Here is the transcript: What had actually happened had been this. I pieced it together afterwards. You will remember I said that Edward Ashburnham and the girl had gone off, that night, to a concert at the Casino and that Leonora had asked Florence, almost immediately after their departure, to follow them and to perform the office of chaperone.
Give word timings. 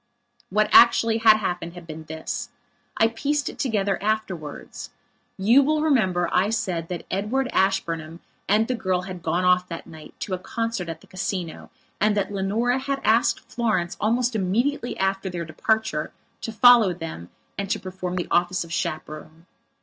What 0.49 0.73
had 0.73 0.81
actually 0.83 1.19
happened 1.19 1.75
had 1.75 1.85
been 1.85 2.05
this. 2.05 2.49
I 2.97 3.07
pieced 3.09 3.49
it 3.49 3.59
together 3.59 4.01
afterwards. 4.01 4.89
You 5.37 5.61
will 5.61 5.83
remember 5.83 6.27
I 6.33 6.49
said 6.49 6.87
that 6.87 7.05
Edward 7.11 7.47
Ashburnham 7.53 8.19
and 8.49 8.67
the 8.67 8.73
girl 8.73 9.01
had 9.03 9.21
gone 9.21 9.45
off, 9.45 9.69
that 9.69 9.85
night, 9.85 10.15
to 10.21 10.33
a 10.33 10.39
concert 10.39 10.89
at 10.89 11.01
the 11.01 11.05
Casino 11.05 11.69
and 11.99 12.17
that 12.17 12.31
Leonora 12.33 12.79
had 12.79 12.99
asked 13.03 13.41
Florence, 13.41 13.95
almost 14.01 14.35
immediately 14.35 14.97
after 14.97 15.29
their 15.29 15.45
departure, 15.45 16.11
to 16.41 16.51
follow 16.51 16.95
them 16.95 17.29
and 17.55 17.69
to 17.69 17.79
perform 17.79 18.15
the 18.15 18.27
office 18.31 18.63
of 18.63 18.73
chaperone. 18.73 19.45